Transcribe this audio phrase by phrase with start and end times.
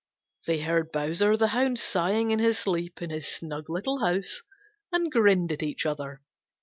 [0.47, 4.41] They heard Bowser the Hound sighing in his sleep in his snug little house,
[4.91, 6.23] and grinned at each other.